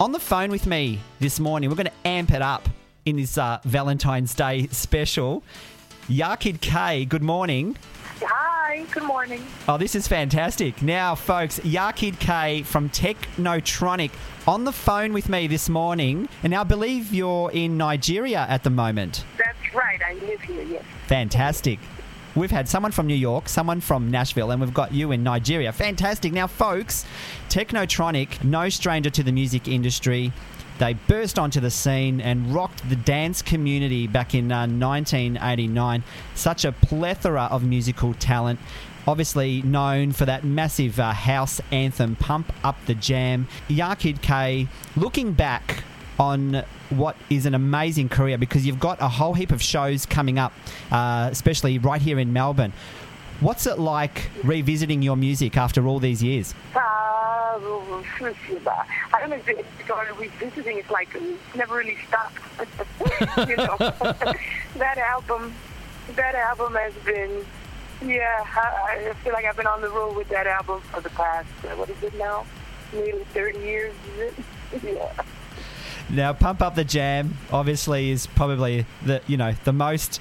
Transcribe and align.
On 0.00 0.12
the 0.12 0.20
phone 0.20 0.52
with 0.52 0.64
me 0.64 1.00
this 1.18 1.40
morning, 1.40 1.68
we're 1.68 1.74
going 1.74 1.86
to 1.86 2.08
amp 2.08 2.30
it 2.30 2.40
up 2.40 2.68
in 3.04 3.16
this 3.16 3.36
uh, 3.36 3.58
Valentine's 3.64 4.32
Day 4.32 4.68
special. 4.68 5.42
Ya 6.08 6.36
Kid 6.36 6.60
K, 6.60 7.04
good 7.04 7.24
morning. 7.24 7.76
Hi, 8.20 8.84
good 8.92 9.02
morning. 9.02 9.44
Oh, 9.66 9.76
this 9.76 9.96
is 9.96 10.06
fantastic. 10.06 10.82
Now, 10.82 11.16
folks, 11.16 11.58
Ya 11.64 11.90
Kid 11.90 12.20
K 12.20 12.62
from 12.62 12.90
Technotronic 12.90 14.12
on 14.46 14.62
the 14.62 14.70
phone 14.70 15.12
with 15.12 15.28
me 15.28 15.48
this 15.48 15.68
morning. 15.68 16.28
And 16.44 16.54
I 16.54 16.62
believe 16.62 17.12
you're 17.12 17.50
in 17.50 17.76
Nigeria 17.76 18.46
at 18.48 18.62
the 18.62 18.70
moment. 18.70 19.24
That's 19.36 19.74
right, 19.74 20.00
I 20.00 20.14
live 20.14 20.40
here, 20.42 20.62
yes. 20.62 20.84
Fantastic. 21.08 21.80
We've 22.38 22.52
had 22.52 22.68
someone 22.68 22.92
from 22.92 23.08
New 23.08 23.16
York, 23.16 23.48
someone 23.48 23.80
from 23.80 24.12
Nashville, 24.12 24.52
and 24.52 24.60
we've 24.60 24.72
got 24.72 24.94
you 24.94 25.10
in 25.10 25.24
Nigeria. 25.24 25.72
Fantastic. 25.72 26.32
Now, 26.32 26.46
folks, 26.46 27.04
Technotronic, 27.48 28.44
no 28.44 28.68
stranger 28.68 29.10
to 29.10 29.24
the 29.24 29.32
music 29.32 29.66
industry. 29.66 30.32
They 30.78 30.92
burst 30.92 31.36
onto 31.40 31.58
the 31.58 31.72
scene 31.72 32.20
and 32.20 32.54
rocked 32.54 32.88
the 32.88 32.94
dance 32.94 33.42
community 33.42 34.06
back 34.06 34.36
in 34.36 34.52
uh, 34.52 34.68
1989. 34.68 36.04
Such 36.36 36.64
a 36.64 36.70
plethora 36.70 37.48
of 37.50 37.64
musical 37.64 38.14
talent. 38.14 38.60
Obviously 39.08 39.62
known 39.62 40.12
for 40.12 40.24
that 40.26 40.44
massive 40.44 41.00
uh, 41.00 41.12
house 41.12 41.60
anthem, 41.72 42.14
Pump 42.14 42.52
Up 42.62 42.76
the 42.86 42.94
Jam. 42.94 43.48
Ya 43.66 43.96
Kid 43.96 44.22
K, 44.22 44.68
looking 44.94 45.32
back 45.32 45.82
on 46.20 46.62
what 46.90 47.16
is 47.30 47.46
an 47.46 47.54
amazing 47.54 48.08
career 48.08 48.38
because 48.38 48.66
you've 48.66 48.80
got 48.80 49.00
a 49.00 49.08
whole 49.08 49.34
heap 49.34 49.52
of 49.52 49.62
shows 49.62 50.06
coming 50.06 50.38
up, 50.38 50.52
uh, 50.90 51.28
especially 51.30 51.78
right 51.78 52.00
here 52.00 52.18
in 52.18 52.32
Melbourne. 52.32 52.72
What's 53.40 53.66
it 53.66 53.78
like 53.78 54.30
revisiting 54.42 55.02
your 55.02 55.16
music 55.16 55.56
after 55.56 55.86
all 55.86 56.00
these 56.00 56.22
years? 56.22 56.54
Uh, 56.74 56.80
I 59.12 59.20
don't 59.20 59.30
know 59.30 59.36
if 59.36 59.48
it's 59.48 60.18
revisiting. 60.18 60.78
It's 60.78 60.90
like 60.90 61.08
it's 61.14 61.56
never 61.56 61.76
really 61.76 61.96
stopped. 62.08 62.38
you 63.48 63.56
know, 63.56 63.76
that 64.76 64.98
album, 64.98 65.54
that 66.16 66.34
album 66.34 66.74
has 66.74 66.94
been. 67.04 67.44
Yeah, 68.04 68.44
I, 68.46 69.08
I 69.10 69.12
feel 69.24 69.32
like 69.32 69.44
I've 69.44 69.56
been 69.56 69.66
on 69.66 69.80
the 69.80 69.88
road 69.88 70.16
with 70.16 70.28
that 70.28 70.46
album 70.46 70.80
for 70.82 71.00
the 71.00 71.10
past. 71.10 71.48
Uh, 71.64 71.68
what 71.76 71.90
is 71.90 72.00
it 72.02 72.14
now? 72.14 72.44
Nearly 72.92 73.24
thirty 73.34 73.58
years. 73.58 73.94
Is 74.16 74.34
it? 74.82 74.84
yeah. 74.96 75.22
Now, 76.10 76.32
"Pump 76.32 76.62
Up 76.62 76.74
the 76.74 76.84
Jam" 76.84 77.36
obviously 77.52 78.10
is 78.10 78.26
probably 78.26 78.86
the 79.04 79.20
you 79.26 79.36
know 79.36 79.54
the 79.64 79.72
most 79.72 80.20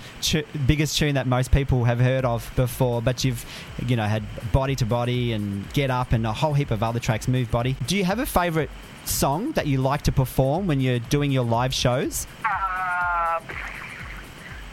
biggest 0.66 0.98
tune 0.98 1.16
that 1.16 1.28
most 1.28 1.52
people 1.52 1.86
have 1.86 2.00
heard 2.00 2.26
of 2.26 2.52
before. 2.56 3.02
But 3.02 3.24
you've 3.24 3.46
you 3.86 3.96
know 3.96 4.04
had 4.04 4.24
"Body 4.52 4.76
to 4.76 4.86
Body" 4.86 5.32
and 5.32 5.72
"Get 5.74 5.90
Up" 5.90 6.12
and 6.12 6.28
a 6.28 6.34
whole 6.34 6.54
heap 6.54 6.72
of 6.72 6.84
other 6.84 7.00
tracks. 7.00 7.28
"Move 7.28 7.50
Body." 7.52 7.78
Do 7.88 7.96
you 7.96 8.04
have 8.04 8.20
a 8.20 8.26
favourite 8.26 8.70
song 9.06 9.54
that 9.54 9.68
you 9.68 9.78
like 9.78 10.02
to 10.04 10.12
perform 10.12 10.68
when 10.68 10.82
you're 10.82 11.00
doing 11.00 11.32
your 11.32 11.46
live 11.46 11.74
shows? 11.74 12.28
Uh, 12.44 13.40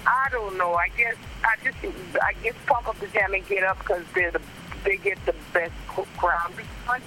I 0.07 0.29
don't 0.33 0.59
know. 0.59 0.75
I 0.75 0.89
guess 0.97 1.15
I 1.45 1.55
just 1.63 1.77
I 2.21 2.33
guess 2.43 2.55
"Pump 2.67 2.89
Up 2.89 2.99
the 2.99 3.07
Jam" 3.07 3.33
and 3.35 3.47
"Get 3.49 3.63
Up" 3.63 3.79
because 3.79 4.03
they're 4.15 4.33
the 4.33 4.41
they 4.85 4.97
get 4.97 5.25
the 5.27 5.35
best 5.53 5.73
crowd 5.87 6.57
response. 6.57 7.05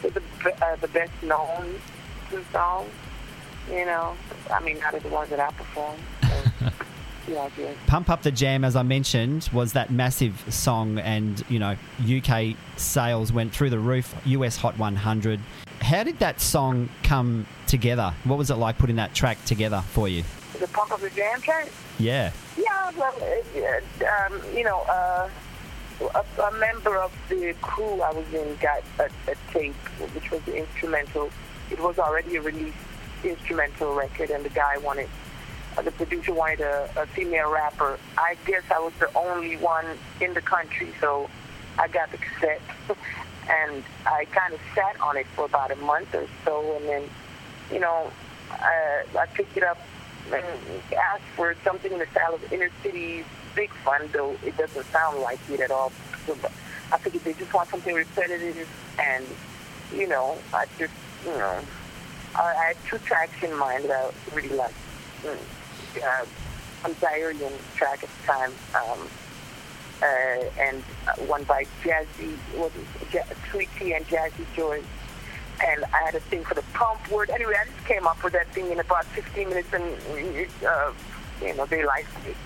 They're 0.00 0.10
the 0.12 0.22
uh, 0.64 0.76
the 0.76 0.88
best 0.88 1.12
known 1.22 1.78
two 2.30 2.42
songs. 2.52 2.88
You 3.68 3.84
know, 3.84 4.16
I 4.52 4.60
mean, 4.60 4.78
not 4.78 4.94
as 4.94 5.02
the 5.02 5.08
ones 5.08 5.30
that 5.30 5.40
I 5.40 5.50
perform. 5.52 5.96
So, 6.22 6.70
yeah, 7.28 7.48
I. 7.56 7.74
Pump 7.86 8.10
Up 8.10 8.22
the 8.22 8.30
Jam, 8.30 8.64
as 8.64 8.76
I 8.76 8.82
mentioned, 8.82 9.48
was 9.52 9.72
that 9.74 9.90
massive 9.90 10.42
song, 10.52 10.98
and 10.98 11.44
you 11.48 11.58
know, 11.58 11.76
UK 12.04 12.56
sales 12.76 13.32
went 13.32 13.52
through 13.52 13.70
the 13.70 13.78
roof. 13.78 14.14
US 14.24 14.56
Hot 14.56 14.76
100. 14.78 15.40
How 15.80 16.02
did 16.02 16.18
that 16.18 16.40
song 16.40 16.88
come 17.02 17.46
together? 17.66 18.14
What 18.24 18.38
was 18.38 18.50
it 18.50 18.56
like 18.56 18.78
putting 18.78 18.96
that 18.96 19.14
track 19.14 19.42
together 19.44 19.82
for 19.90 20.08
you? 20.08 20.24
The 20.58 20.68
Pump 20.68 20.92
Up 20.92 21.00
the 21.00 21.10
Jam 21.10 21.40
track? 21.40 21.68
Yeah. 21.98 22.32
Yeah, 22.56 22.90
well, 22.96 23.14
um, 23.14 24.40
you 24.54 24.64
know, 24.64 24.80
uh, 24.82 25.28
a, 26.14 26.42
a 26.42 26.52
member 26.52 26.96
of 26.96 27.12
the 27.28 27.54
crew 27.60 28.00
I 28.02 28.12
was 28.12 28.26
in 28.32 28.56
got 28.56 28.82
a, 28.98 29.08
a 29.30 29.34
tape, 29.52 29.74
which 30.14 30.30
was 30.30 30.42
the 30.42 30.56
instrumental. 30.56 31.30
It 31.70 31.80
was 31.80 31.98
already 31.98 32.36
a 32.36 32.42
released 32.42 32.76
instrumental 33.24 33.94
record, 33.94 34.30
and 34.30 34.44
the 34.44 34.50
guy 34.50 34.78
wanted, 34.78 35.08
uh, 35.76 35.82
the 35.82 35.90
producer 35.92 36.32
wanted 36.32 36.60
a, 36.60 36.90
a 36.96 37.06
female 37.06 37.50
rapper. 37.50 37.98
I 38.16 38.36
guess 38.46 38.62
I 38.70 38.78
was 38.78 38.92
the 38.98 39.12
only 39.16 39.56
one 39.56 39.86
in 40.20 40.34
the 40.34 40.40
country, 40.40 40.92
so 41.00 41.28
I 41.78 41.88
got 41.88 42.10
the 42.10 42.18
cassette, 42.18 42.62
and 43.48 43.82
I 44.06 44.26
kind 44.26 44.54
of 44.54 44.60
sat 44.74 45.00
on 45.00 45.16
it 45.16 45.26
for 45.34 45.44
about 45.44 45.70
a 45.70 45.76
month 45.76 46.14
or 46.14 46.26
so, 46.44 46.76
and 46.76 46.88
then, 46.88 47.02
you 47.72 47.80
know, 47.80 48.10
I, 48.50 49.04
I 49.18 49.26
picked 49.26 49.56
it 49.56 49.62
up 49.62 49.78
and 50.32 50.44
asked 50.96 51.22
for 51.34 51.54
something 51.64 51.92
in 51.92 51.98
the 51.98 52.06
style 52.06 52.34
of 52.34 52.52
inner 52.52 52.70
city 52.82 53.24
big 53.54 53.70
fun, 53.84 54.08
though 54.12 54.36
it 54.44 54.56
doesn't 54.56 54.86
sound 54.86 55.20
like 55.20 55.38
it 55.50 55.60
at 55.60 55.70
all. 55.70 55.92
I 56.92 56.98
figured 56.98 57.24
they 57.24 57.32
just 57.34 57.52
want 57.52 57.68
something 57.68 57.94
repetitive, 57.94 58.68
and 58.98 59.24
you 59.94 60.06
know, 60.06 60.38
I 60.52 60.66
just, 60.78 60.92
you 61.24 61.32
know, 61.32 61.60
I 62.36 62.42
I 62.42 62.64
had 62.68 62.76
two 62.88 62.98
tracks 62.98 63.42
in 63.42 63.56
mind 63.56 63.84
that 63.84 64.12
I 64.30 64.34
really 64.34 64.56
liked. 64.56 64.74
Mm, 65.24 65.38
Uh, 66.02 66.24
a 66.84 66.88
Zairian 67.02 67.52
track 67.76 68.02
at 68.02 68.08
the 68.08 68.26
time, 68.26 68.52
um, 68.74 69.00
uh, 70.02 70.06
and 70.58 70.82
uh, 71.08 71.12
one 71.26 71.42
by 71.44 71.64
Jazzy, 71.82 72.32
what 72.56 72.72
is 72.76 72.86
it, 73.02 73.14
Ja- 73.14 73.34
Tweety 73.50 73.92
and 73.92 74.06
Jazzy 74.06 74.46
Joy. 74.56 74.80
And 75.62 75.84
I 75.92 75.98
had 76.06 76.14
a 76.14 76.20
thing 76.20 76.42
for 76.44 76.54
the 76.54 76.62
pump 76.72 77.10
word. 77.10 77.28
Anyway, 77.28 77.54
I 77.60 77.66
just 77.66 77.84
came 77.86 78.06
up 78.06 78.22
with 78.24 78.32
that 78.32 78.46
thing 78.54 78.70
in 78.70 78.78
about 78.80 79.04
15 79.06 79.48
minutes, 79.50 79.68
and 79.74 79.84
uh, 80.66 80.92
you 81.42 81.54
know 81.54 81.66
they 81.66 81.84
liked 81.84 82.08
it. 82.26 82.36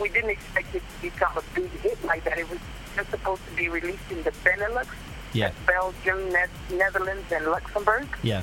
We 0.00 0.08
didn't 0.08 0.30
expect 0.30 0.74
it 0.74 0.82
to 0.94 1.02
become 1.02 1.36
a 1.36 1.42
big 1.54 1.70
hit 1.80 2.02
like 2.04 2.24
that. 2.24 2.38
It 2.38 2.48
was 2.48 2.60
just 2.94 3.10
supposed 3.10 3.42
to 3.50 3.54
be 3.56 3.68
released 3.68 4.10
in 4.10 4.22
the 4.22 4.30
Benelux, 4.44 4.86
Yeah. 5.34 5.50
Belgium, 5.66 6.30
ne- 6.32 6.76
Netherlands, 6.78 7.30
and 7.30 7.44
Luxembourg 7.46 8.06
Yeah. 8.22 8.40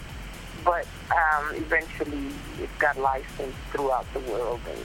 But 0.63 0.85
um, 1.11 1.55
eventually 1.55 2.27
it 2.61 2.69
got 2.79 2.97
licensed 2.97 3.57
throughout 3.71 4.05
the 4.13 4.19
world, 4.21 4.59
and 4.67 4.79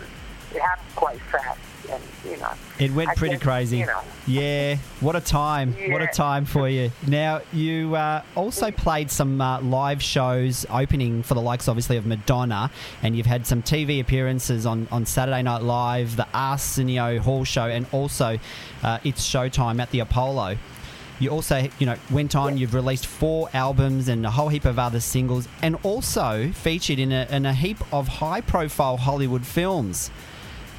it 0.54 0.60
happened 0.62 0.96
quite 0.96 1.20
fast. 1.22 1.60
And 1.90 2.02
you 2.28 2.36
know, 2.36 2.50
It 2.78 2.92
went 2.92 3.08
I 3.08 3.14
pretty 3.14 3.36
guess, 3.36 3.42
crazy. 3.42 3.78
You 3.78 3.86
know, 3.86 4.00
Yeah, 4.26 4.76
what 5.00 5.16
a 5.16 5.22
time. 5.22 5.74
What 5.90 6.02
a 6.02 6.06
time 6.06 6.44
for 6.44 6.68
you. 6.68 6.90
Now, 7.06 7.40
you 7.50 7.94
uh, 7.94 8.22
also 8.34 8.70
played 8.70 9.10
some 9.10 9.40
uh, 9.40 9.62
live 9.62 10.02
shows 10.02 10.66
opening 10.68 11.22
for 11.22 11.32
the 11.32 11.40
likes, 11.40 11.66
obviously, 11.66 11.96
of 11.96 12.04
Madonna, 12.04 12.70
and 13.02 13.16
you've 13.16 13.24
had 13.24 13.46
some 13.46 13.62
TV 13.62 14.00
appearances 14.00 14.66
on, 14.66 14.86
on 14.90 15.06
Saturday 15.06 15.40
Night 15.42 15.62
Live, 15.62 16.16
the 16.16 16.26
Arsenio 16.34 17.20
Hall 17.20 17.44
show, 17.44 17.64
and 17.68 17.86
also 17.90 18.38
uh, 18.82 18.98
It's 19.04 19.26
Showtime 19.26 19.80
at 19.80 19.90
the 19.90 20.00
Apollo. 20.00 20.58
You 21.20 21.30
also, 21.30 21.68
you 21.78 21.86
know, 21.86 21.96
went 22.10 22.36
on. 22.36 22.58
You've 22.58 22.74
released 22.74 23.06
four 23.06 23.48
albums 23.52 24.08
and 24.08 24.24
a 24.24 24.30
whole 24.30 24.48
heap 24.48 24.64
of 24.64 24.78
other 24.78 25.00
singles, 25.00 25.48
and 25.62 25.76
also 25.82 26.50
featured 26.52 26.98
in 26.98 27.10
a, 27.12 27.26
in 27.30 27.44
a 27.44 27.52
heap 27.54 27.78
of 27.92 28.06
high-profile 28.08 28.98
Hollywood 28.98 29.44
films. 29.44 30.10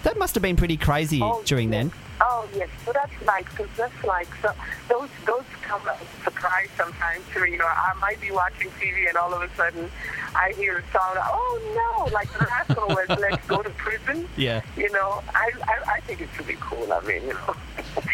That 0.04 0.18
must 0.18 0.34
have 0.36 0.42
been 0.42 0.56
pretty 0.56 0.78
crazy 0.78 1.20
Oh, 1.22 1.42
during 1.46 1.74
yes. 1.74 1.84
then. 1.84 1.92
Oh 2.22 2.46
yes, 2.54 2.68
so 2.86 2.92
that's 2.94 3.12
nice 3.26 3.46
because 3.46 3.70
that's 3.78 4.04
like 4.04 4.28
so 4.42 4.52
those 4.90 5.10
those 5.26 5.44
come 5.62 5.82
as 5.88 5.98
a 6.02 6.24
surprise 6.26 6.68
sometimes 6.78 7.24
to 7.34 7.40
me. 7.42 7.52
You 7.52 7.58
know, 7.58 7.66
I 7.66 7.94
might 8.02 8.20
be 8.20 8.30
watching 8.32 8.70
TV 8.72 9.08
and 9.08 9.16
all 9.18 9.34
of 9.34 9.42
a 9.42 9.50
sudden 9.56 9.90
I 10.36 10.52
hear 10.58 10.78
a 10.80 10.92
song. 10.92 11.16
Oh 11.18 12.06
no! 12.06 12.14
Like 12.14 12.30
the 12.34 12.44
last 12.46 12.70
one 12.78 12.90
was 12.90 13.20
"Let's 13.20 13.46
Go 13.48 13.62
to 13.62 13.70
Prison." 13.72 14.28
Yeah. 14.38 14.62
You 14.76 14.92
know, 14.92 15.22
I, 15.34 15.52
I 15.64 15.94
I 15.96 16.00
think 16.02 16.20
it's 16.22 16.38
really 16.40 16.58
cool. 16.60 16.92
I 16.92 17.00
mean, 17.02 17.24
you 17.24 17.34
know, 17.34 17.56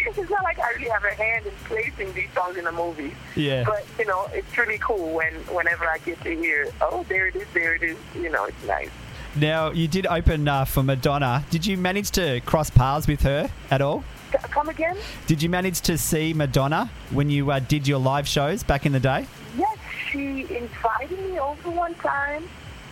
it's 0.16 0.30
not 0.30 0.44
like 0.44 0.58
I 0.58 0.70
really 0.72 0.88
have 0.88 1.04
a 1.04 1.14
hand 1.14 1.46
in 1.46 1.52
placing 1.64 2.12
these 2.14 2.30
songs 2.34 2.56
in 2.56 2.64
the 2.64 2.72
movie. 2.72 3.14
Yeah. 3.34 3.64
But 3.64 3.84
you 3.98 4.06
know, 4.06 4.28
it's 4.32 4.56
really 4.56 4.78
cool 4.78 5.14
when 5.14 5.34
whenever 5.52 5.86
I 5.86 5.98
get 5.98 6.20
to 6.22 6.34
hear, 6.34 6.70
oh, 6.80 7.04
there 7.08 7.26
it 7.26 7.36
is, 7.36 7.46
there 7.52 7.74
it 7.74 7.82
is. 7.82 7.96
You 8.14 8.30
know, 8.30 8.44
it's 8.44 8.64
nice. 8.64 8.90
Now, 9.34 9.70
you 9.70 9.86
did 9.86 10.06
open 10.06 10.48
uh, 10.48 10.64
for 10.64 10.82
Madonna. 10.82 11.44
Did 11.50 11.66
you 11.66 11.76
manage 11.76 12.10
to 12.12 12.40
cross 12.40 12.70
paths 12.70 13.06
with 13.06 13.20
her 13.22 13.50
at 13.70 13.82
all? 13.82 14.02
Come 14.32 14.68
again? 14.68 14.96
Did 15.26 15.42
you 15.42 15.48
manage 15.48 15.82
to 15.82 15.98
see 15.98 16.32
Madonna 16.32 16.90
when 17.10 17.28
you 17.28 17.50
uh, 17.50 17.58
did 17.60 17.86
your 17.86 17.98
live 17.98 18.26
shows 18.26 18.62
back 18.62 18.86
in 18.86 18.92
the 18.92 19.00
day? 19.00 19.26
Yes, 19.58 19.78
she 20.10 20.46
invited 20.54 21.18
me 21.18 21.38
over 21.38 21.70
one 21.70 21.94
time. 21.96 22.48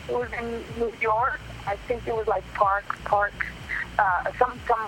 It 0.09 0.15
was 0.15 0.29
in 0.39 0.63
New 0.79 0.93
York. 1.01 1.41
I 1.67 1.77
think 1.89 2.07
it 2.07 2.15
was 2.15 2.27
like 2.27 2.45
Park 2.53 2.85
Park, 3.05 3.33
uh, 3.99 4.25
some 4.39 4.59
some 4.67 4.79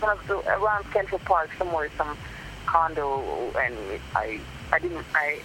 one 0.00 0.16
of 0.16 0.26
the, 0.26 0.38
around 0.58 0.84
Central 0.92 1.18
Park 1.20 1.50
somewhere, 1.58 1.90
some 1.96 2.16
condo, 2.66 3.22
and 3.58 3.76
I 4.14 4.40
I 4.72 4.78
didn't 4.78 5.04
I. 5.14 5.40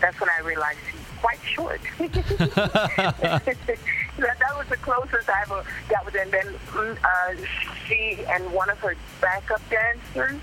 That's 0.00 0.18
when 0.20 0.28
I 0.28 0.40
realized 0.40 0.78
she's 0.90 1.00
quite 1.20 1.38
short. 1.44 1.80
that, 1.98 3.42
that 4.18 4.56
was 4.56 4.66
the 4.68 4.76
closest 4.76 5.28
I 5.30 5.42
ever 5.42 5.64
got 5.88 6.04
with. 6.04 6.14
And 6.16 6.30
then 6.32 6.46
mm, 6.72 6.98
uh, 7.02 7.46
she 7.86 8.18
and 8.28 8.52
one 8.52 8.68
of 8.70 8.78
her 8.80 8.96
backup 9.20 9.62
dancers, 9.70 10.40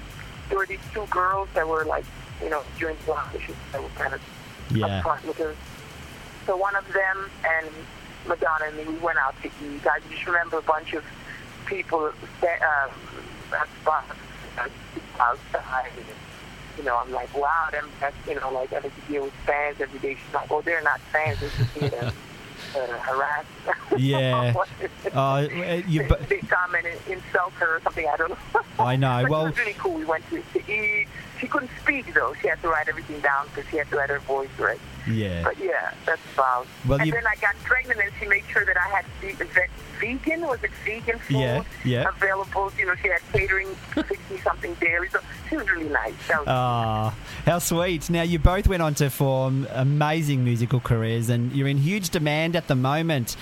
there 0.49 0.57
were 0.57 0.65
these 0.65 0.79
two 0.93 1.05
girls 1.09 1.49
that 1.53 1.67
were 1.67 1.85
like, 1.85 2.05
you 2.41 2.49
know, 2.49 2.63
during 2.79 2.97
the 3.05 3.13
audition, 3.13 3.55
that 3.71 3.83
were 3.83 3.89
kind 3.89 4.13
of 4.13 4.21
Yeah. 4.71 4.85
up 4.85 5.03
front 5.03 5.27
with 5.27 5.37
her. 5.37 5.55
So 6.47 6.55
one 6.57 6.75
of 6.75 6.85
them 6.93 7.29
and 7.47 7.67
Madonna 8.27 8.65
and 8.67 8.77
me, 8.77 8.85
we 8.85 8.95
went 8.99 9.19
out 9.19 9.35
to 9.43 9.47
eat. 9.49 9.85
I 9.85 9.99
just 10.09 10.25
remember 10.25 10.57
a 10.57 10.61
bunch 10.63 10.93
of 10.93 11.03
people 11.71 12.11
sta- 12.37 12.61
um, 12.61 12.91
outside. 15.19 15.91
You 16.77 16.83
know, 16.83 16.97
I'm 16.97 17.11
like, 17.11 17.35
wow, 17.35 17.69
them, 17.71 17.89
that's, 17.99 18.15
you 18.27 18.35
know, 18.35 18.51
like, 18.51 18.73
I 18.73 18.81
think 18.81 18.93
deal 19.07 19.23
with 19.23 19.33
fans 19.45 19.77
every 19.79 19.99
day. 19.99 20.15
She's 20.15 20.33
like, 20.33 20.51
oh, 20.51 20.61
they're 20.61 20.81
not 20.81 20.99
fans. 21.11 21.39
They're 21.39 21.49
just 21.49 21.71
here 21.71 21.89
to 21.89 22.07
uh, 22.07 22.99
harass. 22.99 23.45
Yeah. 23.97 24.53
Uh, 25.13 25.47
you, 25.85 26.07
they, 26.07 26.15
they 26.29 26.37
come 26.39 26.75
and 26.75 26.87
insult 27.07 27.51
her 27.53 27.75
or 27.77 27.81
something. 27.81 28.07
I 28.07 28.15
don't 28.15 28.29
know. 28.29 28.61
I 28.79 28.95
know. 28.95 29.19
But 29.23 29.29
well, 29.29 29.45
it 29.45 29.49
was 29.49 29.57
really 29.57 29.75
cool. 29.77 29.95
We 29.95 30.05
went 30.05 30.27
to, 30.29 30.41
to 30.41 30.71
eat. 30.71 31.07
She 31.41 31.47
couldn't 31.47 31.71
speak 31.81 32.13
though. 32.13 32.33
She 32.41 32.47
had 32.47 32.61
to 32.61 32.69
write 32.69 32.87
everything 32.87 33.19
down 33.19 33.47
because 33.53 33.69
she 33.71 33.77
had 33.77 33.89
to 33.89 33.97
write 33.97 34.09
her 34.11 34.19
voice 34.19 34.47
right. 34.59 34.79
yeah. 35.09 35.41
But 35.43 35.57
yeah, 35.59 35.91
that's 36.05 36.21
about. 36.35 36.67
Well, 36.87 36.99
and 36.99 37.07
you- 37.07 37.13
then 37.13 37.25
I 37.25 37.35
got 37.41 37.55
pregnant, 37.63 37.99
and 37.99 38.11
she 38.19 38.27
made 38.27 38.43
sure 38.51 38.63
that 38.63 38.77
I 38.77 38.87
had 38.89 39.05
ve- 39.19 39.33
vegan. 39.99 40.41
Was 40.47 40.63
it 40.63 40.69
vegan 40.85 41.17
food 41.19 41.37
Yeah, 41.37 41.63
yeah. 41.83 42.09
available? 42.09 42.71
You 42.77 42.85
know, 42.85 42.95
she 43.01 43.07
had 43.09 43.21
catering, 43.33 43.67
sixty 43.95 44.37
something 44.43 44.75
daily. 44.75 45.07
So 45.09 45.19
she 45.49 45.57
was 45.57 45.67
really 45.71 45.89
nice. 45.89 46.13
That 46.27 46.43
Ah, 46.47 47.13
how 47.47 47.57
sweet. 47.59 48.09
Now, 48.11 48.21
you 48.21 48.37
both 48.37 48.67
went 48.67 48.83
on 48.83 48.93
to 48.95 49.09
form 49.09 49.67
amazing 49.73 50.43
musical 50.43 50.79
careers, 50.79 51.29
and 51.29 51.51
you're 51.53 51.67
in 51.67 51.77
huge 51.77 52.11
demand 52.11 52.55
at 52.55 52.67
the 52.67 52.75
moment, 52.75 53.35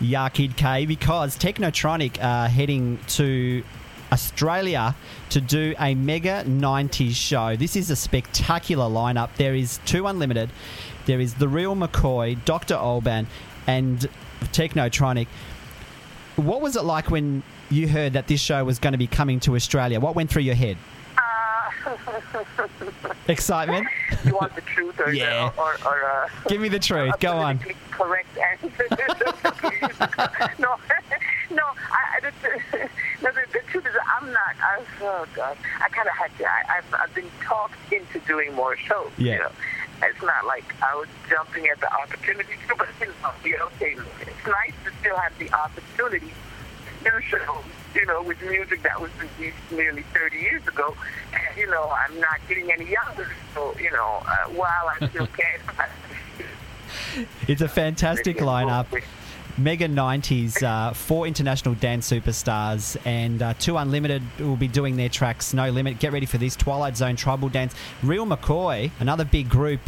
Ya 0.00 0.28
Kid 0.28 0.56
K, 0.58 0.84
because 0.84 1.38
Technotronic 1.38 2.22
are 2.22 2.48
heading 2.48 2.98
to 3.08 3.64
Australia 4.12 4.94
to 5.30 5.40
do 5.40 5.74
a 5.78 5.94
mega 5.94 6.44
90s 6.44 7.14
show. 7.14 7.56
This 7.56 7.76
is 7.76 7.90
a 7.90 7.96
spectacular 7.96 8.86
lineup. 8.86 9.30
There 9.36 9.54
is 9.54 9.78
Two 9.84 10.06
Unlimited, 10.06 10.50
there 11.06 11.20
is 11.20 11.34
The 11.34 11.48
Real 11.48 11.74
McCoy, 11.76 12.42
Dr. 12.44 12.74
Alban, 12.74 13.26
and 13.66 14.08
Technotronic. 14.52 15.26
What 16.36 16.60
was 16.60 16.76
it 16.76 16.82
like 16.84 17.10
when 17.10 17.42
you 17.70 17.88
heard 17.88 18.12
that 18.14 18.28
this 18.28 18.40
show 18.40 18.64
was 18.64 18.78
going 18.78 18.92
to 18.92 18.98
be 18.98 19.06
coming 19.08 19.40
to 19.40 19.56
Australia? 19.56 20.00
What 20.00 20.14
went 20.14 20.30
through 20.30 20.42
your 20.42 20.54
head? 20.54 20.76
Excitement? 23.28 23.86
you 24.24 24.34
want 24.34 24.54
the 24.54 24.60
truth 24.62 24.98
or 25.00 25.12
Yeah. 25.14 25.50
or, 25.56 25.76
or 25.86 26.04
uh, 26.04 26.28
Give 26.48 26.60
me 26.60 26.68
the 26.68 26.78
truth. 26.78 27.14
Go 27.20 27.32
on. 27.32 27.58
Correct 27.90 28.28
answer. 28.38 28.86
no, 30.58 30.76
no. 31.50 31.62
I, 31.90 32.16
I- 32.16 32.20
the, 32.20 32.30
no 33.22 33.30
the, 33.32 33.40
the 33.52 33.60
truth 33.70 33.86
is, 33.86 33.92
I'm 34.18 34.26
not. 34.32 34.54
I, 34.60 34.82
oh 35.02 35.26
God, 35.34 35.56
I 35.82 35.88
kind 35.88 36.08
of 36.08 36.14
had 36.14 36.36
to. 36.38 36.44
I, 36.44 36.78
I've, 36.78 36.94
I've 36.94 37.14
been 37.14 37.30
talked 37.42 37.74
into 37.92 38.18
doing 38.26 38.54
more 38.54 38.76
shows. 38.76 39.10
Yeah. 39.18 39.32
You 39.34 39.38
know, 39.40 39.50
it's 40.02 40.22
not 40.22 40.46
like 40.46 40.74
I 40.82 40.94
was 40.94 41.08
jumping 41.28 41.68
at 41.68 41.80
the 41.80 41.92
opportunity 41.92 42.54
to, 42.68 42.74
but 42.76 42.88
you 43.00 43.06
know, 43.06 43.30
you 43.44 43.56
know, 43.58 43.66
okay, 43.76 43.96
it's 44.20 44.46
nice 44.46 44.72
to 44.84 44.90
still 45.00 45.16
have 45.16 45.36
the 45.38 45.50
opportunity 45.52 46.32
to 47.04 47.10
do 47.10 47.20
shows. 47.22 47.64
You 47.94 48.04
know, 48.06 48.22
with 48.22 48.40
music 48.42 48.82
that 48.82 49.00
was 49.00 49.10
released 49.18 49.56
nearly 49.70 50.02
30 50.14 50.36
years 50.36 50.66
ago, 50.68 50.94
and 51.32 51.56
you 51.58 51.66
know, 51.66 51.90
I'm 51.90 52.20
not 52.20 52.38
getting 52.48 52.70
any 52.70 52.90
younger. 52.90 53.30
So 53.54 53.74
you 53.80 53.90
know, 53.90 54.22
uh, 54.26 54.48
while 54.50 54.92
I 55.00 55.08
still 55.08 55.26
can. 55.38 57.26
It's 57.48 57.62
a 57.62 57.68
fantastic 57.68 58.38
lineup. 58.38 58.86
Mega 59.58 59.88
90s, 59.88 60.62
uh, 60.62 60.92
four 60.92 61.26
international 61.26 61.74
dance 61.74 62.08
superstars, 62.08 62.96
and 63.04 63.42
uh, 63.42 63.54
Two 63.54 63.76
Unlimited 63.76 64.22
will 64.38 64.56
be 64.56 64.68
doing 64.68 64.96
their 64.96 65.08
tracks 65.08 65.52
No 65.52 65.68
Limit. 65.68 65.98
Get 65.98 66.12
ready 66.12 66.26
for 66.26 66.38
this 66.38 66.54
Twilight 66.54 66.96
Zone 66.96 67.16
Tribal 67.16 67.48
Dance. 67.48 67.74
Real 68.04 68.24
McCoy, 68.24 68.92
another 69.00 69.24
big 69.24 69.48
group. 69.48 69.80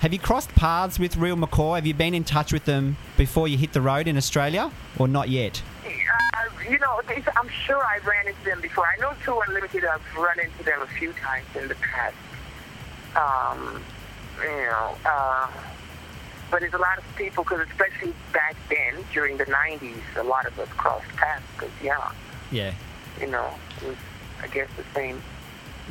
Have 0.00 0.14
you 0.14 0.18
crossed 0.18 0.48
paths 0.54 0.98
with 0.98 1.18
Real 1.18 1.36
McCoy? 1.36 1.74
Have 1.76 1.86
you 1.86 1.92
been 1.92 2.14
in 2.14 2.24
touch 2.24 2.54
with 2.54 2.64
them 2.64 2.96
before 3.18 3.48
you 3.48 3.58
hit 3.58 3.74
the 3.74 3.82
road 3.82 4.08
in 4.08 4.16
Australia, 4.16 4.72
or 4.98 5.06
not 5.06 5.28
yet? 5.28 5.62
Uh, 5.84 5.90
you 6.70 6.78
know, 6.78 7.02
I'm 7.36 7.48
sure 7.66 7.84
I 7.84 7.98
ran 7.98 8.28
into 8.28 8.44
them 8.44 8.62
before. 8.62 8.86
I 8.86 8.98
know 8.98 9.12
Two 9.26 9.38
Unlimited. 9.46 9.84
I've 9.84 10.16
run 10.16 10.40
into 10.40 10.64
them 10.64 10.80
a 10.80 10.86
few 10.86 11.12
times 11.12 11.46
in 11.54 11.68
the 11.68 11.74
past. 11.74 12.16
Um, 13.14 13.82
you 14.42 14.48
know, 14.48 14.96
uh, 15.04 15.48
but 16.52 16.60
there's 16.60 16.74
a 16.74 16.78
lot 16.78 16.98
of 16.98 17.04
people 17.16 17.42
because 17.42 17.66
especially 17.68 18.14
back 18.32 18.54
then 18.68 19.02
during 19.12 19.36
the 19.38 19.46
'90s, 19.46 19.96
a 20.16 20.22
lot 20.22 20.46
of 20.46 20.56
us 20.60 20.68
crossed 20.68 21.08
paths 21.16 21.42
because 21.56 21.72
yeah, 21.82 22.12
Yeah. 22.52 22.72
you 23.20 23.26
know, 23.26 23.50
it 23.82 23.88
was 23.88 23.96
I 24.40 24.46
guess 24.46 24.68
the 24.76 24.84
same. 24.94 25.20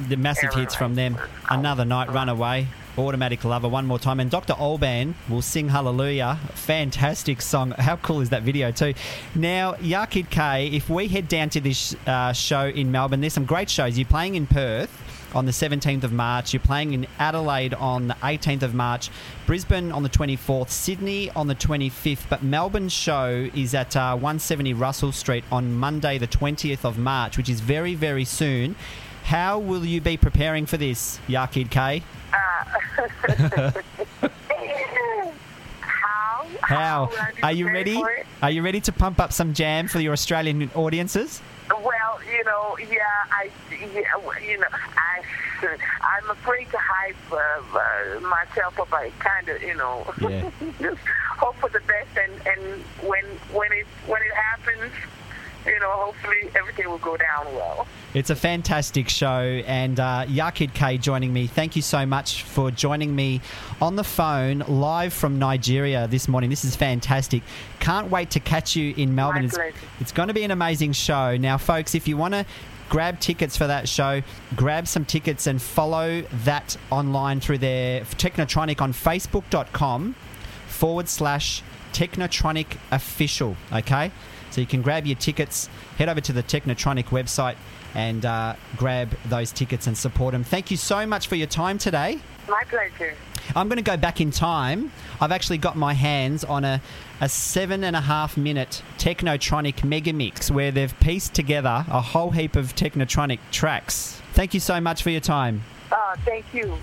the 0.08 0.16
massive 0.16 0.54
hits 0.54 0.74
from 0.76 0.96
them. 0.96 1.18
Another 1.50 1.84
night, 1.86 2.10
Runaway, 2.12 2.68
Automatic 2.98 3.44
Lover, 3.44 3.68
one 3.70 3.86
more 3.86 4.00
time, 4.00 4.20
and 4.20 4.30
Dr. 4.32 4.54
Alban 4.54 5.16
will 5.30 5.42
sing 5.42 5.70
Hallelujah. 5.70 6.38
Fantastic 6.54 7.42
song. 7.42 7.72
How 7.72 7.96
cool 7.98 8.22
is 8.22 8.30
that 8.30 8.44
video 8.44 8.72
too? 8.72 8.94
Now, 9.36 9.76
Ya 9.82 10.06
Kid 10.06 10.30
K, 10.30 10.68
if 10.68 10.90
we 10.90 11.08
head 11.08 11.28
down 11.28 11.50
to 11.52 11.62
this 11.62 11.96
uh, 12.08 12.34
show 12.34 12.68
in 12.68 12.92
Melbourne, 12.92 13.22
there's 13.22 13.34
some 13.34 13.46
great 13.46 13.70
shows. 13.70 13.98
You're 13.98 14.06
playing 14.08 14.36
in 14.36 14.48
Perth. 14.48 14.92
On 15.34 15.46
the 15.46 15.52
17th 15.52 16.04
of 16.04 16.12
March, 16.12 16.54
you're 16.54 16.60
playing 16.60 16.92
in 16.94 17.08
Adelaide 17.18 17.74
on 17.74 18.08
the 18.08 18.16
18th 18.16 18.64
of 18.64 18.74
March, 18.74 19.10
Brisbane 19.46 19.92
on 19.92 20.04
the 20.04 20.10
24th, 20.10 20.70
Sydney 20.70 21.30
on 21.32 21.48
the 21.48 21.56
25th, 21.56 22.28
but 22.30 22.44
Melbourne's 22.44 22.92
show 22.92 23.50
is 23.56 23.74
at 23.74 23.96
uh, 23.96 24.12
170 24.14 24.74
Russell 24.74 25.14
Street 25.14 25.46
on 25.50 25.74
Monday, 25.74 26.18
the 26.18 26.28
20th 26.28 26.84
of 26.84 26.98
March, 26.98 27.38
which 27.38 27.48
is 27.48 27.62
very, 27.62 27.96
very 27.96 28.26
soon. 28.26 28.76
How 29.24 29.58
will 29.58 29.86
you 29.86 30.02
be 30.02 30.18
preparing 30.18 30.66
for 30.66 30.76
this, 30.76 31.20
Ya 31.28 31.46
Kid 31.46 31.72
K? 31.72 32.04
How? 35.80 36.48
How? 36.62 37.10
be 37.36 37.42
Are 37.44 37.52
you 37.54 37.68
ready? 37.68 38.04
Are 38.42 38.52
you 38.52 38.64
ready 38.64 38.82
to 38.82 38.92
pump 38.92 39.20
up 39.20 39.32
some 39.32 39.54
jam 39.54 39.88
for 39.88 40.00
your 40.00 40.14
Australian 40.14 40.70
audiences? 40.76 41.42
You 42.42 42.48
know, 42.48 42.76
yeah, 42.80 42.98
I, 43.30 43.52
yeah, 43.70 44.42
you 44.42 44.58
know, 44.58 44.66
I, 44.72 45.22
I'm 46.02 46.28
afraid 46.32 46.72
to 46.72 46.78
hype 46.82 47.16
uh, 47.32 47.38
uh, 47.38 48.20
myself 48.22 48.80
up. 48.80 48.92
I 48.92 49.12
kind 49.20 49.48
of, 49.48 49.62
you 49.62 49.76
know, 49.76 50.12
Yeah. 50.20 50.50
just 50.82 51.02
hope 51.38 51.56
for 51.58 51.70
the 51.70 51.82
best, 51.82 52.10
and 52.18 52.34
and 52.48 52.82
when 53.08 53.24
when 53.54 53.72
it 53.72 53.86
when 54.08 54.24
it 54.24 54.34
happens, 54.34 54.92
you 55.66 55.80
know, 55.80 55.92
hopefully 55.92 56.50
everything 56.56 56.90
will 56.90 56.98
go 56.98 57.18
down 57.18 57.46
well. 57.54 57.88
It's 58.14 58.30
a 58.30 58.36
fantastic 58.36 59.10
show, 59.10 59.62
and 59.66 60.00
uh, 60.00 60.26
Ya 60.28 60.52
Kid 60.52 60.74
K 60.74 60.98
joining 60.98 61.32
me. 61.32 61.48
Thank 61.48 61.76
you 61.76 61.82
so 61.82 62.06
much 62.06 62.44
for 62.44 62.72
joining 62.72 63.16
me 63.16 63.42
on 63.82 63.96
the 63.96 64.04
phone 64.04 64.60
live 64.68 65.14
from 65.14 65.40
Nigeria 65.40 66.08
this 66.08 66.28
morning. 66.28 66.50
This 66.50 66.66
is 66.66 66.76
fantastic. 66.76 67.44
Can't 67.80 68.10
wait 68.10 68.32
to 68.32 68.40
catch 68.40 68.76
you 68.76 68.94
in 68.98 69.16
Melbourne. 69.16 69.46
It's, 69.46 69.58
it's 70.00 70.12
going 70.12 70.28
to 70.28 70.34
be 70.34 70.44
an 70.44 70.52
amazing 70.52 70.94
show. 70.94 71.38
Now, 71.38 71.58
folks, 71.58 71.96
if 71.96 72.08
you 72.08 72.18
want 72.18 72.34
to 72.34 72.46
grab 72.90 73.22
tickets 73.22 73.56
for 73.56 73.68
that 73.68 73.88
show, 73.88 74.22
grab 74.58 74.86
some 74.86 75.06
tickets 75.06 75.48
and 75.48 75.62
follow 75.62 76.22
that 76.44 76.76
online 76.90 77.40
through 77.40 77.60
their 77.60 78.02
Technotronic 78.02 78.82
on 78.82 78.92
Facebook.com 78.92 80.16
forward 80.68 81.08
slash 81.08 81.64
Technotronic 81.94 82.78
official. 82.92 83.56
Okay, 83.72 84.12
so 84.52 84.62
you 84.62 84.68
can 84.68 84.82
grab 84.82 85.06
your 85.06 85.18
tickets, 85.18 85.70
head 85.98 86.10
over 86.10 86.22
to 86.22 86.34
the 86.34 86.44
Technotronic 86.44 87.06
website, 87.06 87.56
and 87.96 88.26
uh, 88.26 88.56
grab 88.78 89.10
those 89.26 89.52
tickets 89.52 89.88
and 89.88 89.98
support 89.98 90.34
them. 90.34 90.44
Thank 90.44 90.72
you 90.72 90.78
so 90.78 91.06
much 91.06 91.28
for 91.28 91.36
your 91.36 91.48
time 91.48 91.78
today. 91.78 92.20
My 92.48 92.64
pleasure. 92.66 93.16
I'm 93.56 93.68
going 93.68 93.78
to 93.78 93.84
go 93.84 93.98
back 93.98 94.22
in 94.22 94.32
time. 94.32 94.92
I've 95.20 95.32
actually 95.32 95.58
got 95.58 95.76
my 95.76 95.94
hands 95.94 96.44
on 96.44 96.64
a, 96.64 96.82
a 97.20 97.28
seven 97.28 97.84
and 97.84 97.96
a 97.96 98.02
half 98.02 98.38
minute 98.38 98.84
Technotronic 98.98 99.84
mega 99.84 100.14
mix 100.14 100.52
where 100.52 100.72
they've 100.72 100.98
pieced 101.00 101.34
together 101.34 101.86
a 101.90 102.02
whole 102.02 102.32
heap 102.32 102.56
of 102.56 102.76
Technotronic 102.76 103.40
tracks. 103.52 104.22
Thank 104.34 104.54
you 104.54 104.60
so 104.60 104.80
much 104.80 105.04
for 105.04 105.10
your 105.10 105.22
time. 105.22 105.64
Uh, 105.92 106.16
thank 106.24 106.46
you. 106.54 106.78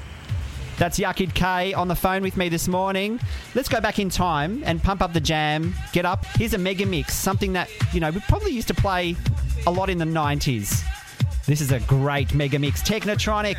That's 0.78 0.96
Ya 0.96 1.12
Kid 1.12 1.34
K 1.34 1.74
on 1.74 1.88
the 1.88 1.96
phone 1.96 2.22
with 2.22 2.36
me 2.36 2.48
this 2.48 2.68
morning. 2.68 3.18
Let's 3.56 3.68
go 3.68 3.80
back 3.80 3.98
in 3.98 4.08
time 4.08 4.62
and 4.64 4.80
pump 4.80 5.02
up 5.02 5.12
the 5.12 5.20
jam. 5.20 5.74
Get 5.92 6.06
up. 6.06 6.24
Here's 6.36 6.54
a 6.54 6.58
mega 6.58 6.86
mix, 6.86 7.14
something 7.14 7.52
that, 7.54 7.68
you 7.92 7.98
know, 7.98 8.10
we 8.10 8.20
probably 8.20 8.52
used 8.52 8.68
to 8.68 8.74
play 8.74 9.16
a 9.66 9.70
lot 9.72 9.90
in 9.90 9.98
the 9.98 10.04
90s. 10.04 10.84
This 11.46 11.60
is 11.60 11.72
a 11.72 11.80
great 11.80 12.32
mega 12.32 12.60
mix. 12.60 12.80
Technotronic. 12.82 13.56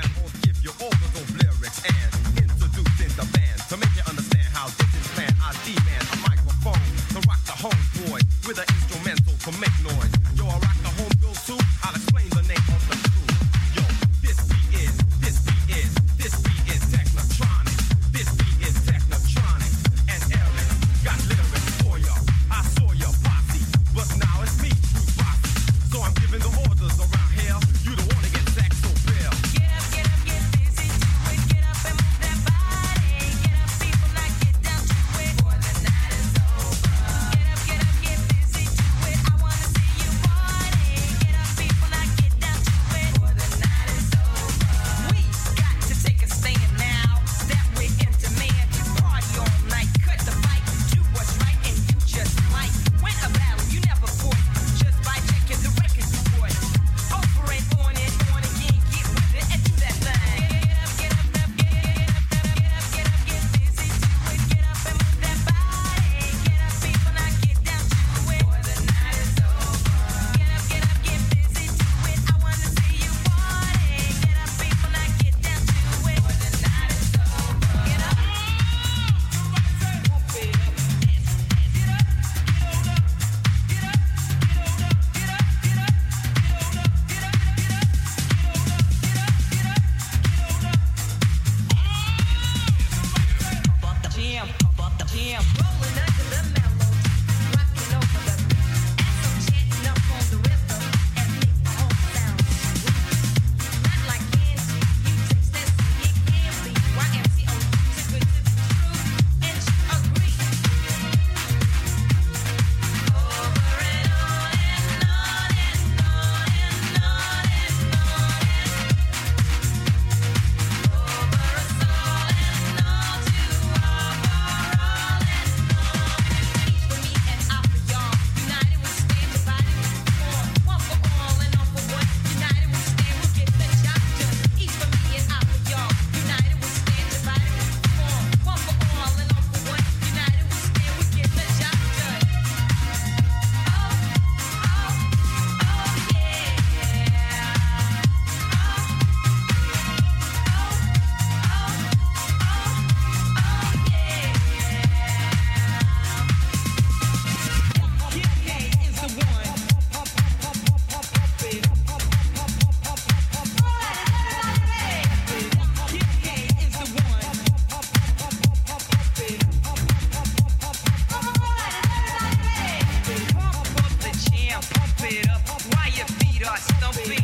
blood 176.49 176.59
thumping 176.81 177.23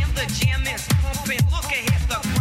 and 0.00 0.10
the 0.14 0.26
jam 0.34 0.60
is 0.66 0.86
pumping. 1.00 1.40
Look 1.50 1.64
ahead, 1.64 2.08
the 2.10 2.35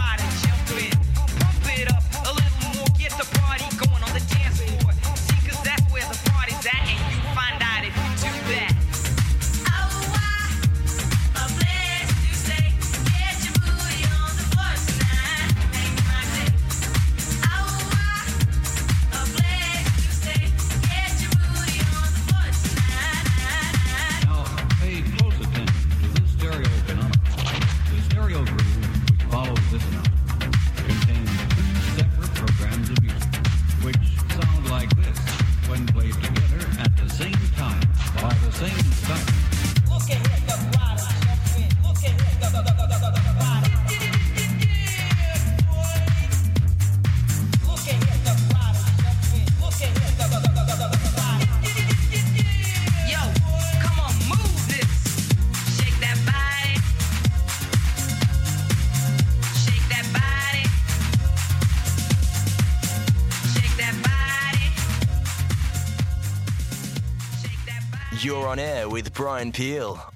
You're 68.25 68.47
on 68.47 68.57
air 68.57 68.89
with 68.89 69.13
Brian 69.13 69.51
Peel 69.51 70.14